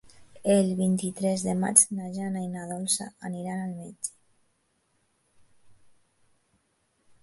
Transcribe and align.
El 0.53 0.69
vint-i-tres 0.79 1.43
de 1.49 1.53
maig 1.65 1.83
na 1.99 2.07
Jana 2.17 2.43
i 2.47 2.49
na 2.55 2.65
Dolça 2.73 3.09
aniran 3.31 3.63
al 3.69 3.79
metge. 3.85 4.13